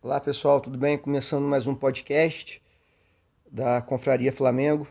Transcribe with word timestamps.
Olá 0.00 0.20
pessoal, 0.20 0.60
tudo 0.60 0.78
bem? 0.78 0.96
Começando 0.96 1.42
mais 1.42 1.66
um 1.66 1.74
podcast 1.74 2.62
da 3.50 3.82
Confraria 3.82 4.32
Flamengo. 4.32 4.86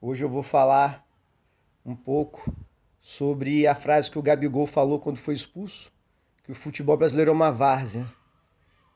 Hoje 0.00 0.24
eu 0.24 0.28
vou 0.28 0.44
falar 0.44 1.04
um 1.84 1.96
pouco 1.96 2.54
sobre 3.00 3.66
a 3.66 3.74
frase 3.74 4.08
que 4.08 4.16
o 4.16 4.22
Gabigol 4.22 4.68
falou 4.68 5.00
quando 5.00 5.16
foi 5.16 5.34
expulso, 5.34 5.90
que 6.44 6.52
o 6.52 6.54
futebol 6.54 6.96
brasileiro 6.96 7.32
é 7.32 7.34
uma 7.34 7.50
várzea. 7.50 8.06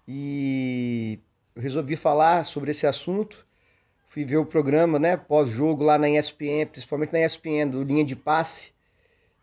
E 0.06 1.18
eu 1.56 1.62
resolvi 1.62 1.96
falar 1.96 2.44
sobre 2.44 2.70
esse 2.70 2.86
assunto. 2.86 3.44
Fui 4.10 4.24
ver 4.24 4.36
o 4.36 4.46
programa, 4.46 4.96
né, 4.96 5.16
pós-jogo 5.16 5.82
lá 5.82 5.98
na 5.98 6.08
ESPN, 6.08 6.66
principalmente 6.70 7.12
na 7.12 7.26
ESPN, 7.26 7.68
do 7.68 7.82
Linha 7.82 8.04
de 8.04 8.14
Passe. 8.14 8.72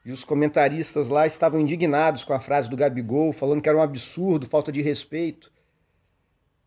E 0.06 0.14
os 0.14 0.24
comentaristas 0.24 1.10
lá 1.10 1.28
estavam 1.28 1.60
indignados 1.60 2.24
com 2.24 2.32
a 2.32 2.40
frase 2.40 2.70
do 2.70 2.78
Gabigol, 2.78 3.34
falando 3.34 3.62
que 3.62 3.68
era 3.68 3.78
um 3.78 3.82
absurdo, 3.82 4.48
falta 4.48 4.72
de 4.72 4.82
respeito 4.82 5.52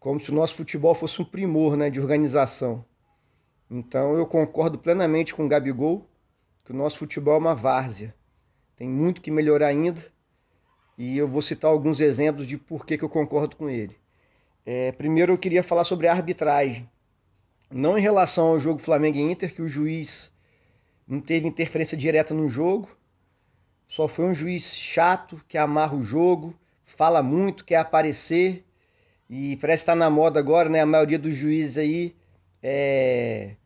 como 0.03 0.19
se 0.19 0.33
o 0.33 0.35
nosso 0.35 0.57
futebol 0.57 0.97
fosse 0.97 1.23
um 1.23 1.25
primor 1.25 1.77
né, 1.77 1.89
de 1.89 2.01
organização. 2.01 2.85
Então 3.71 4.17
eu 4.17 4.27
concordo 4.27 4.77
plenamente 4.77 5.33
com 5.33 5.47
o 5.47 5.49
Gabigol 5.49 6.05
que 6.65 6.73
o 6.73 6.75
nosso 6.75 6.99
futebol 6.99 7.37
é 7.37 7.39
uma 7.39 7.55
várzea. 7.55 8.13
Tem 8.75 8.89
muito 8.89 9.21
que 9.23 9.31
melhorar 9.31 9.69
ainda 9.69 10.05
e 10.99 11.17
eu 11.17 11.29
vou 11.29 11.41
citar 11.41 11.71
alguns 11.71 12.01
exemplos 12.01 12.49
de 12.49 12.59
por 12.59 12.85
que, 12.85 12.99
que 12.99 13.05
eu 13.05 13.09
concordo 13.09 13.55
com 13.55 13.71
ele. 13.71 13.97
É, 14.67 14.91
primeiro 14.91 15.35
eu 15.35 15.39
queria 15.39 15.63
falar 15.63 15.85
sobre 15.85 16.09
a 16.09 16.13
arbitragem. 16.13 16.91
Não 17.71 17.97
em 17.97 18.03
relação 18.03 18.49
ao 18.49 18.59
jogo 18.59 18.81
Flamengo 18.81 19.19
e 19.19 19.23
Inter, 19.23 19.55
que 19.55 19.63
o 19.63 19.69
juiz 19.69 20.33
não 21.07 21.21
teve 21.21 21.47
interferência 21.47 21.97
direta 21.97 22.35
no 22.35 22.49
jogo, 22.49 22.91
só 23.87 24.09
foi 24.09 24.25
um 24.25 24.35
juiz 24.35 24.75
chato 24.75 25.41
que 25.47 25.57
amarra 25.57 25.95
o 25.95 26.03
jogo, 26.03 26.53
fala 26.85 27.23
muito, 27.23 27.65
quer 27.65 27.77
aparecer 27.77 28.65
e 29.35 29.57
parece 29.57 29.85
estar 29.85 29.93
tá 29.93 29.99
na 29.99 30.11
moda 30.11 30.39
agora, 30.39 30.69
né? 30.69 30.83
A 30.83 30.87
maioria 30.87 31.19
dos 31.19 31.35
juízes 31.35 31.79
aí 31.79 32.15
é, 32.63 33.57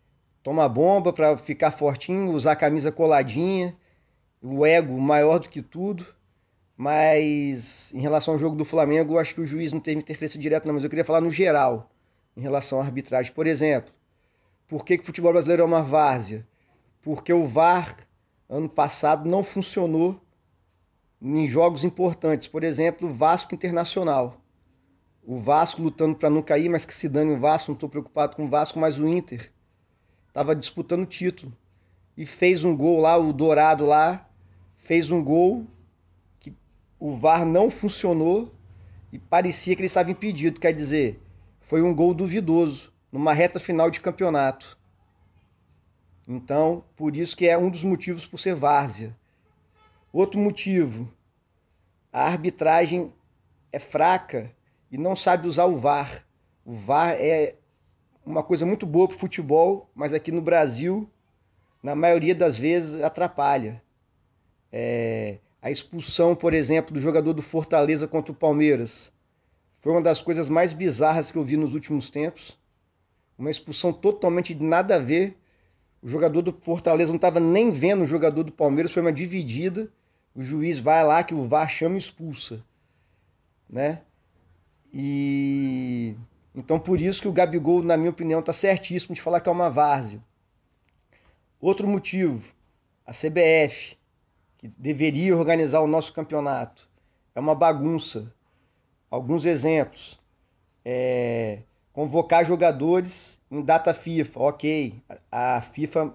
toma 0.40 0.68
bomba 0.68 1.12
para 1.12 1.36
ficar 1.36 1.72
fortinho, 1.72 2.30
usar 2.30 2.52
a 2.52 2.56
camisa 2.56 2.92
coladinha, 2.92 3.76
o 4.40 4.64
ego 4.64 4.96
maior 5.00 5.40
do 5.40 5.48
que 5.48 5.60
tudo. 5.60 6.06
Mas 6.76 7.92
em 7.92 8.00
relação 8.00 8.34
ao 8.34 8.38
jogo 8.38 8.54
do 8.54 8.64
Flamengo, 8.64 9.14
eu 9.14 9.18
acho 9.18 9.34
que 9.34 9.40
o 9.40 9.46
juiz 9.46 9.72
não 9.72 9.80
teve 9.80 9.98
interferência 9.98 10.38
direta, 10.38 10.68
não. 10.68 10.74
Mas 10.74 10.84
eu 10.84 10.90
queria 10.90 11.04
falar 11.04 11.20
no 11.20 11.32
geral, 11.32 11.90
em 12.36 12.42
relação 12.42 12.80
à 12.80 12.84
arbitragem. 12.84 13.32
Por 13.32 13.48
exemplo, 13.48 13.92
por 14.68 14.84
que, 14.84 14.96
que 14.96 15.02
o 15.02 15.06
futebol 15.06 15.32
brasileiro 15.32 15.64
é 15.64 15.66
uma 15.66 15.82
várzea? 15.82 16.46
Porque 17.02 17.32
o 17.32 17.44
VAR, 17.44 17.96
ano 18.48 18.68
passado, 18.68 19.28
não 19.28 19.42
funcionou 19.42 20.20
em 21.20 21.48
jogos 21.48 21.82
importantes. 21.82 22.46
Por 22.46 22.62
exemplo, 22.62 23.12
Vasco 23.12 23.52
Internacional 23.52 24.40
o 25.26 25.40
Vasco 25.40 25.82
lutando 25.82 26.14
para 26.14 26.30
não 26.30 26.40
cair, 26.40 26.68
mas 26.68 26.86
que 26.86 26.94
se 26.94 27.08
dane 27.08 27.32
o 27.32 27.40
Vasco, 27.40 27.72
não 27.72 27.74
estou 27.74 27.88
preocupado 27.88 28.36
com 28.36 28.44
o 28.44 28.48
Vasco, 28.48 28.78
mas 28.78 28.96
o 28.96 29.08
Inter 29.08 29.50
estava 30.28 30.54
disputando 30.54 31.02
o 31.02 31.06
título 31.06 31.52
e 32.16 32.24
fez 32.24 32.62
um 32.62 32.76
gol 32.76 33.00
lá, 33.00 33.18
o 33.18 33.32
Dourado 33.32 33.84
lá 33.84 34.28
fez 34.78 35.10
um 35.10 35.22
gol 35.22 35.66
que 36.38 36.54
o 37.00 37.16
VAR 37.16 37.44
não 37.44 37.68
funcionou 37.68 38.54
e 39.12 39.18
parecia 39.18 39.74
que 39.74 39.80
ele 39.80 39.86
estava 39.86 40.12
impedido, 40.12 40.60
quer 40.60 40.72
dizer, 40.72 41.20
foi 41.60 41.82
um 41.82 41.92
gol 41.92 42.14
duvidoso 42.14 42.92
numa 43.10 43.32
reta 43.32 43.58
final 43.58 43.90
de 43.90 44.00
campeonato. 44.00 44.78
Então, 46.28 46.84
por 46.94 47.16
isso 47.16 47.36
que 47.36 47.48
é 47.48 47.58
um 47.58 47.68
dos 47.68 47.82
motivos 47.82 48.24
por 48.26 48.38
ser 48.38 48.54
várzea. 48.54 49.16
Outro 50.12 50.38
motivo, 50.38 51.12
a 52.12 52.26
arbitragem 52.26 53.12
é 53.72 53.80
fraca 53.80 54.54
e 54.96 54.98
não 54.98 55.14
sabe 55.14 55.46
usar 55.46 55.66
o 55.66 55.76
VAR. 55.76 56.24
O 56.64 56.72
VAR 56.72 57.10
é 57.20 57.56
uma 58.24 58.42
coisa 58.42 58.64
muito 58.64 58.86
boa 58.86 59.06
para 59.06 59.14
o 59.14 59.20
futebol, 59.20 59.90
mas 59.94 60.14
aqui 60.14 60.32
no 60.32 60.40
Brasil, 60.40 61.06
na 61.82 61.94
maioria 61.94 62.34
das 62.34 62.58
vezes, 62.58 63.02
atrapalha. 63.02 63.82
É, 64.72 65.36
a 65.60 65.70
expulsão, 65.70 66.34
por 66.34 66.54
exemplo, 66.54 66.94
do 66.94 66.98
jogador 66.98 67.34
do 67.34 67.42
Fortaleza 67.42 68.08
contra 68.08 68.32
o 68.32 68.34
Palmeiras 68.34 69.12
foi 69.82 69.92
uma 69.92 70.00
das 70.00 70.22
coisas 70.22 70.48
mais 70.48 70.72
bizarras 70.72 71.30
que 71.30 71.36
eu 71.36 71.44
vi 71.44 71.58
nos 71.58 71.74
últimos 71.74 72.08
tempos. 72.08 72.58
Uma 73.36 73.50
expulsão 73.50 73.92
totalmente 73.92 74.54
de 74.54 74.64
nada 74.64 74.94
a 74.94 74.98
ver. 74.98 75.36
O 76.02 76.08
jogador 76.08 76.40
do 76.40 76.52
Fortaleza 76.62 77.12
não 77.12 77.16
estava 77.16 77.38
nem 77.38 77.70
vendo 77.70 78.02
o 78.02 78.06
jogador 78.06 78.44
do 78.44 78.52
Palmeiras, 78.52 78.92
foi 78.92 79.02
uma 79.02 79.12
dividida. 79.12 79.92
O 80.34 80.42
juiz 80.42 80.78
vai 80.78 81.04
lá 81.04 81.22
que 81.22 81.34
o 81.34 81.46
VAR 81.46 81.68
chama 81.68 81.96
e 81.96 81.98
expulsa. 81.98 82.64
Né? 83.68 84.00
E 84.98 86.16
então 86.54 86.80
por 86.80 86.98
isso 86.98 87.20
que 87.20 87.28
o 87.28 87.32
Gabigol, 87.32 87.82
na 87.82 87.98
minha 87.98 88.08
opinião, 88.08 88.40
está 88.40 88.50
certíssimo 88.50 89.14
de 89.14 89.20
falar 89.20 89.40
que 89.40 89.48
é 89.50 89.52
uma 89.52 89.68
várzea. 89.68 90.18
Outro 91.60 91.86
motivo, 91.86 92.42
a 93.04 93.12
CBF, 93.12 93.98
que 94.56 94.68
deveria 94.68 95.36
organizar 95.36 95.80
o 95.80 95.86
nosso 95.86 96.14
campeonato, 96.14 96.88
é 97.34 97.40
uma 97.40 97.54
bagunça. 97.54 98.32
Alguns 99.10 99.44
exemplos. 99.44 100.18
É, 100.82 101.58
convocar 101.92 102.46
jogadores 102.46 103.38
em 103.50 103.60
data 103.60 103.92
FIFA, 103.92 104.40
ok. 104.40 105.02
A 105.30 105.60
FIFA 105.60 106.14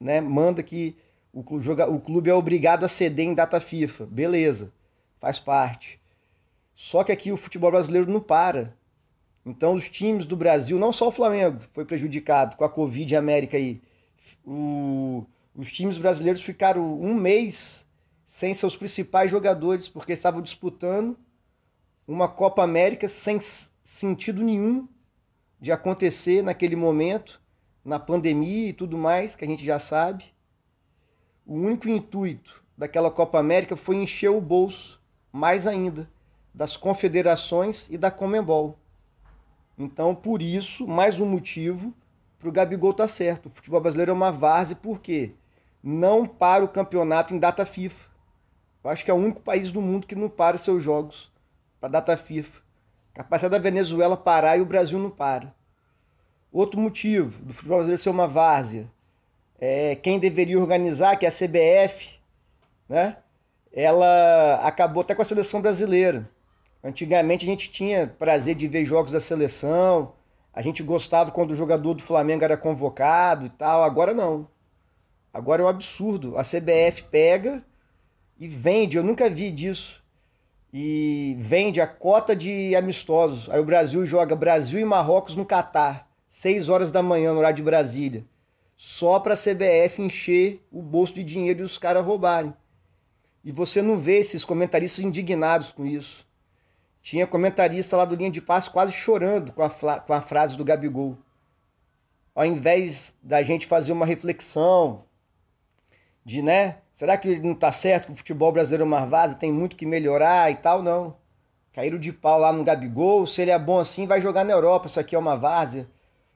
né, 0.00 0.22
manda 0.22 0.62
que 0.62 0.96
o, 1.30 1.42
clube 1.42 2.30
é 2.30 2.34
obrigado 2.34 2.84
a 2.84 2.88
ceder 2.88 3.26
em 3.26 3.34
data 3.34 3.60
FIFA, 3.60 4.06
beleza, 4.06 4.72
faz 5.20 5.38
parte. 5.38 6.00
Só 6.74 7.04
que 7.04 7.12
aqui 7.12 7.30
o 7.30 7.36
futebol 7.36 7.70
brasileiro 7.70 8.10
não 8.10 8.20
para. 8.20 8.76
Então 9.46 9.74
os 9.74 9.88
times 9.88 10.26
do 10.26 10.36
Brasil, 10.36 10.78
não 10.78 10.92
só 10.92 11.08
o 11.08 11.12
Flamengo 11.12 11.60
foi 11.72 11.84
prejudicado 11.84 12.56
com 12.56 12.64
a 12.64 12.68
Covid 12.68 13.14
América 13.14 13.56
aí. 13.56 13.80
O, 14.44 15.24
os 15.54 15.70
times 15.72 15.98
brasileiros 15.98 16.42
ficaram 16.42 17.00
um 17.00 17.14
mês 17.14 17.86
sem 18.24 18.52
seus 18.54 18.74
principais 18.74 19.30
jogadores, 19.30 19.88
porque 19.88 20.12
estavam 20.12 20.42
disputando 20.42 21.16
uma 22.08 22.26
Copa 22.26 22.62
América 22.62 23.06
sem 23.06 23.38
sentido 23.40 24.42
nenhum 24.42 24.88
de 25.60 25.70
acontecer 25.70 26.42
naquele 26.42 26.74
momento, 26.74 27.40
na 27.84 27.98
pandemia 27.98 28.70
e 28.70 28.72
tudo 28.72 28.98
mais, 28.98 29.36
que 29.36 29.44
a 29.44 29.48
gente 29.48 29.64
já 29.64 29.78
sabe. 29.78 30.24
O 31.46 31.54
único 31.54 31.88
intuito 31.88 32.64
daquela 32.76 33.10
Copa 33.10 33.38
América 33.38 33.76
foi 33.76 33.96
encher 33.96 34.30
o 34.30 34.40
bolso, 34.40 35.00
mais 35.30 35.66
ainda 35.66 36.08
das 36.54 36.76
confederações 36.76 37.88
e 37.90 37.98
da 37.98 38.10
Comembol. 38.10 38.78
Então, 39.76 40.14
por 40.14 40.40
isso, 40.40 40.86
mais 40.86 41.18
um 41.18 41.26
motivo 41.26 41.92
para 42.38 42.48
o 42.48 42.52
Gabigol 42.52 42.92
estar 42.92 43.04
tá 43.04 43.08
certo. 43.08 43.46
O 43.46 43.50
futebol 43.50 43.80
brasileiro 43.80 44.12
é 44.12 44.14
uma 44.14 44.30
várzea 44.30 44.76
porque 44.80 45.32
não 45.82 46.26
para 46.26 46.64
o 46.64 46.68
campeonato 46.68 47.34
em 47.34 47.38
data 47.38 47.66
FIFA. 47.66 48.08
Eu 48.84 48.90
acho 48.90 49.04
que 49.04 49.10
é 49.10 49.14
o 49.14 49.18
único 49.18 49.40
país 49.40 49.72
do 49.72 49.82
mundo 49.82 50.06
que 50.06 50.14
não 50.14 50.28
para 50.28 50.56
seus 50.56 50.82
jogos 50.82 51.32
para 51.80 51.88
data 51.88 52.16
FIFA. 52.16 52.62
Capacidade 53.12 53.52
da 53.52 53.58
Venezuela 53.58 54.16
parar 54.16 54.56
e 54.56 54.60
o 54.60 54.66
Brasil 54.66 54.98
não 54.98 55.10
para. 55.10 55.52
Outro 56.52 56.80
motivo 56.80 57.42
do 57.42 57.52
futebol 57.52 57.78
brasileiro 57.78 58.02
ser 58.02 58.10
uma 58.10 58.28
várzea 58.28 58.88
é 59.58 59.96
quem 59.96 60.18
deveria 60.18 60.60
organizar, 60.60 61.16
que 61.16 61.26
é 61.26 61.28
a 61.28 61.32
CBF, 61.32 62.14
né? 62.88 63.16
Ela 63.72 64.60
acabou 64.62 65.02
até 65.02 65.14
com 65.14 65.22
a 65.22 65.24
seleção 65.24 65.60
brasileira. 65.60 66.30
Antigamente 66.84 67.46
a 67.46 67.48
gente 67.48 67.70
tinha 67.70 68.06
prazer 68.06 68.54
de 68.54 68.68
ver 68.68 68.84
jogos 68.84 69.10
da 69.10 69.18
seleção, 69.18 70.12
a 70.52 70.60
gente 70.60 70.82
gostava 70.82 71.30
quando 71.30 71.52
o 71.52 71.56
jogador 71.56 71.94
do 71.94 72.02
Flamengo 72.02 72.44
era 72.44 72.58
convocado 72.58 73.46
e 73.46 73.48
tal, 73.48 73.82
agora 73.82 74.12
não. 74.12 74.46
Agora 75.32 75.62
é 75.62 75.64
um 75.64 75.68
absurdo. 75.68 76.36
A 76.36 76.42
CBF 76.42 77.04
pega 77.10 77.64
e 78.38 78.46
vende, 78.46 78.98
eu 78.98 79.02
nunca 79.02 79.30
vi 79.30 79.50
disso. 79.50 80.04
E 80.72 81.36
vende 81.40 81.80
a 81.80 81.86
cota 81.86 82.36
de 82.36 82.76
amistosos. 82.76 83.48
Aí 83.48 83.60
o 83.60 83.64
Brasil 83.64 84.04
joga 84.04 84.36
Brasil 84.36 84.78
e 84.78 84.84
Marrocos 84.84 85.34
no 85.36 85.46
Catar, 85.46 86.06
6 86.28 86.68
horas 86.68 86.92
da 86.92 87.02
manhã 87.02 87.32
no 87.32 87.38
horário 87.38 87.56
de 87.56 87.62
Brasília. 87.62 88.26
Só 88.76 89.18
para 89.18 89.34
a 89.34 89.36
CBF 89.36 90.02
encher 90.02 90.60
o 90.70 90.82
bolso 90.82 91.14
de 91.14 91.24
dinheiro 91.24 91.60
e 91.60 91.64
os 91.64 91.78
caras 91.78 92.04
roubarem. 92.04 92.52
E 93.42 93.50
você 93.50 93.80
não 93.80 93.96
vê 93.96 94.18
esses 94.18 94.44
comentaristas 94.44 95.02
indignados 95.02 95.72
com 95.72 95.86
isso. 95.86 96.26
Tinha 97.04 97.26
comentarista 97.26 97.98
lá 97.98 98.06
do 98.06 98.14
Linha 98.14 98.30
de 98.30 98.40
Passe 98.40 98.70
quase 98.70 98.90
chorando 98.90 99.52
com 99.52 99.62
a, 99.62 99.68
com 99.68 100.14
a 100.14 100.22
frase 100.22 100.56
do 100.56 100.64
Gabigol. 100.64 101.18
Ao 102.34 102.46
invés 102.46 103.14
da 103.22 103.42
gente 103.42 103.66
fazer 103.66 103.92
uma 103.92 104.06
reflexão 104.06 105.04
de, 106.24 106.40
né, 106.40 106.78
será 106.94 107.18
que 107.18 107.38
não 107.40 107.52
está 107.52 107.70
certo 107.70 108.06
que 108.06 108.12
o 108.12 108.16
futebol 108.16 108.50
brasileiro 108.50 108.84
é 108.84 108.86
uma 108.86 109.04
vaza, 109.04 109.34
tem 109.34 109.52
muito 109.52 109.76
que 109.76 109.84
melhorar 109.84 110.50
e 110.50 110.56
tal? 110.56 110.82
Não. 110.82 111.14
Caíram 111.74 111.98
de 111.98 112.10
pau 112.10 112.40
lá 112.40 112.50
no 112.50 112.64
Gabigol, 112.64 113.26
se 113.26 113.42
ele 113.42 113.50
é 113.50 113.58
bom 113.58 113.78
assim, 113.78 114.06
vai 114.06 114.22
jogar 114.22 114.42
na 114.42 114.54
Europa, 114.54 114.86
isso 114.86 114.98
aqui 114.98 115.14
é 115.14 115.18
uma 115.18 115.36
várzea. 115.36 115.86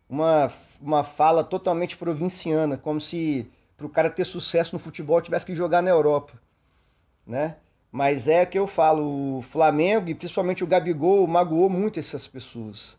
Uma, 0.06 0.52
uma 0.78 1.02
fala 1.02 1.42
totalmente 1.42 1.96
provinciana, 1.96 2.76
como 2.76 3.00
se 3.00 3.50
para 3.74 3.86
o 3.86 3.90
cara 3.90 4.10
ter 4.10 4.26
sucesso 4.26 4.74
no 4.74 4.78
futebol 4.78 5.22
tivesse 5.22 5.46
que 5.46 5.56
jogar 5.56 5.80
na 5.80 5.88
Europa, 5.88 6.34
né? 7.26 7.56
Mas 7.90 8.28
é 8.28 8.44
que 8.44 8.58
eu 8.58 8.66
falo, 8.66 9.38
o 9.38 9.42
Flamengo 9.42 10.08
e 10.08 10.14
principalmente 10.14 10.62
o 10.62 10.66
Gabigol 10.66 11.26
magoou 11.26 11.70
muito 11.70 11.98
essas 11.98 12.26
pessoas. 12.26 12.98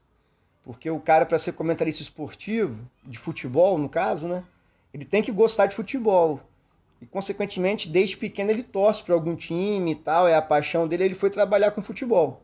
Porque 0.63 0.89
o 0.89 0.99
cara, 0.99 1.25
para 1.25 1.39
ser 1.39 1.53
comentarista 1.53 2.01
esportivo, 2.01 2.77
de 3.03 3.17
futebol 3.17 3.77
no 3.77 3.87
caso, 3.87 4.27
né? 4.27 4.43
Ele 4.93 5.05
tem 5.05 5.21
que 5.21 5.31
gostar 5.31 5.67
de 5.67 5.75
futebol. 5.75 6.39
E, 7.01 7.05
consequentemente, 7.05 7.87
desde 7.87 8.17
pequeno 8.17 8.51
ele 8.51 8.63
torce 8.63 9.03
para 9.03 9.13
algum 9.13 9.35
time 9.35 9.91
e 9.91 9.95
tal, 9.95 10.27
é 10.27 10.35
a 10.35 10.41
paixão 10.41 10.87
dele, 10.87 11.05
ele 11.05 11.15
foi 11.15 11.29
trabalhar 11.29 11.71
com 11.71 11.81
futebol. 11.81 12.41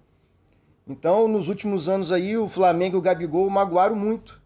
Então, 0.87 1.27
nos 1.27 1.47
últimos 1.47 1.89
anos 1.89 2.11
aí, 2.11 2.37
o 2.37 2.47
Flamengo 2.47 2.95
e 2.95 2.99
o 2.99 3.01
Gabigol 3.01 3.49
magoaram 3.49 3.95
muito. 3.95 4.41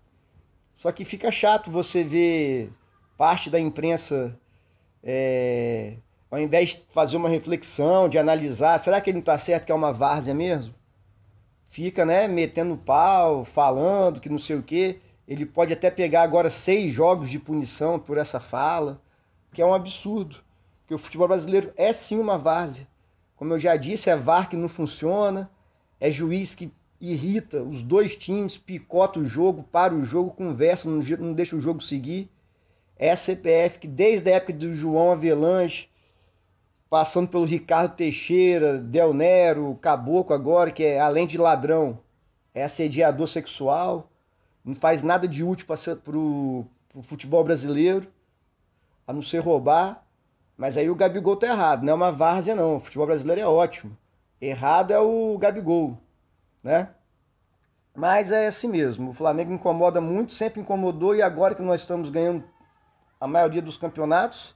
Só 0.78 0.92
que 0.92 1.04
fica 1.04 1.30
chato 1.30 1.70
você 1.70 2.04
ver 2.04 2.72
parte 3.18 3.50
da 3.50 3.60
imprensa, 3.60 4.40
é, 5.04 5.96
ao 6.30 6.40
invés 6.40 6.70
de 6.70 6.84
fazer 6.94 7.18
uma 7.18 7.30
reflexão, 7.30 8.08
de 8.08 8.18
analisar, 8.18 8.78
será 8.78 9.02
que 9.02 9.10
ele 9.10 9.16
não 9.16 9.22
está 9.22 9.38
certo 9.38 9.66
que 9.66 9.72
é 9.72 9.76
uma 9.76 9.92
várzea 9.92 10.34
mesmo? 10.34 10.74
Fica, 11.68 12.06
né, 12.06 12.28
metendo 12.28 12.78
pau, 12.78 13.46
falando 13.46 14.20
que 14.20 14.30
não 14.30 14.38
sei 14.38 14.56
o 14.56 14.64
quê. 14.64 15.00
Ele 15.28 15.46
pode 15.46 15.72
até 15.74 15.92
pegar 15.92 16.24
agora 16.24 16.50
seis 16.50 16.94
jogos 16.94 17.30
de 17.30 17.38
punição 17.38 18.00
por 18.00 18.18
essa 18.18 18.40
fala, 18.40 19.02
que 19.54 19.62
é 19.62 19.66
um 19.66 19.74
absurdo. 19.74 20.38
Porque 20.82 20.96
o 20.96 20.98
futebol 20.98 21.28
brasileiro 21.28 21.72
é 21.78 21.94
sim 21.94 22.20
uma 22.20 22.38
várzea. 22.38 22.88
Como 23.36 23.54
eu 23.54 23.60
já 23.60 23.76
disse, 23.76 24.10
é 24.10 24.16
VAR 24.16 24.50
que 24.50 24.58
não 24.58 24.68
funciona, 24.68 25.50
é 26.00 26.12
juiz 26.12 26.56
que 26.56 26.72
irrita 27.00 27.64
os 27.64 27.82
dois 27.82 28.16
times, 28.18 28.58
picota 28.58 29.20
o 29.20 29.26
jogo, 29.26 29.64
para 29.64 29.94
o 29.94 30.04
jogo, 30.04 30.32
conversa, 30.32 30.90
não 30.90 31.34
deixa 31.34 31.56
o 31.56 31.62
jogo 31.62 31.82
seguir. 31.82 32.30
É 32.98 33.12
a 33.12 33.16
CPF 33.16 33.80
que 33.80 33.88
desde 33.88 34.30
a 34.30 34.36
época 34.36 34.54
do 34.54 34.76
João 34.76 35.12
Avelange, 35.12 35.89
passando 36.90 37.28
pelo 37.28 37.46
Ricardo 37.46 37.96
Teixeira, 37.96 38.80
Del 38.80 39.14
Nero, 39.14 39.78
Caboclo 39.82 40.34
agora, 40.34 40.72
que 40.72 40.84
é 40.84 41.00
além 41.00 41.28
de 41.28 41.38
ladrão, 41.38 42.00
é 42.54 42.64
assediador 42.64 43.28
sexual, 43.28 44.10
não 44.66 44.74
faz 44.74 45.04
nada 45.04 45.28
de 45.28 45.44
útil 45.44 45.68
para 45.68 46.18
o 46.18 46.66
futebol 47.04 47.44
brasileiro, 47.44 48.08
a 49.06 49.14
não 49.14 49.22
ser 49.22 49.40
roubar. 49.40 50.04
Mas 50.58 50.76
aí 50.76 50.90
o 50.90 50.96
Gabigol 50.96 51.38
tá 51.38 51.48
errado, 51.48 51.84
não 51.84 51.94
é 51.94 51.96
uma 51.96 52.12
várzea 52.12 52.56
não, 52.56 52.76
o 52.76 52.80
futebol 52.80 53.08
brasileiro 53.08 53.42
é 53.42 53.46
ótimo. 53.46 53.96
Errado 54.42 54.92
é 54.92 55.00
o 55.00 55.38
Gabigol, 55.38 55.98
né? 56.62 56.90
Mas 57.96 58.32
é 58.32 58.48
assim 58.48 58.68
mesmo. 58.68 59.12
O 59.12 59.14
Flamengo 59.14 59.54
incomoda 59.54 60.02
muito, 60.02 60.34
sempre 60.34 60.62
incomodou 60.62 61.16
e 61.16 61.22
agora 61.22 61.56
que 61.56 61.62
nós 61.62 61.82
estamos 61.82 62.10
ganhando 62.10 62.44
a 63.20 63.28
maioria 63.28 63.62
dos 63.62 63.78
campeonatos, 63.78 64.56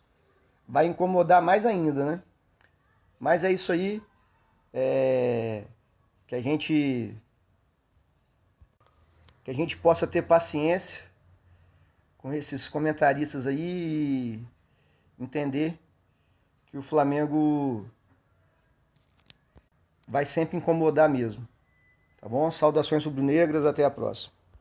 vai 0.67 0.85
incomodar 0.85 1.41
mais 1.41 1.65
ainda, 1.65 2.05
né? 2.05 2.23
Mas 3.19 3.43
é 3.43 3.51
isso 3.51 3.71
aí. 3.71 4.01
É... 4.73 5.63
Que 6.27 6.35
a 6.35 6.41
gente 6.41 7.15
que 9.43 9.51
a 9.51 9.53
gente 9.53 9.75
possa 9.75 10.07
ter 10.07 10.21
paciência 10.21 11.01
com 12.17 12.33
esses 12.33 12.69
comentaristas 12.69 13.45
aí 13.45 13.59
e 13.59 14.47
entender 15.19 15.77
que 16.67 16.77
o 16.77 16.81
Flamengo 16.81 17.85
vai 20.07 20.25
sempre 20.25 20.57
incomodar 20.57 21.09
mesmo. 21.09 21.45
Tá 22.21 22.29
bom? 22.29 22.49
Saudações 22.49 23.03
rubro-negras, 23.05 23.65
até 23.65 23.83
a 23.83 23.91
próxima. 23.91 24.33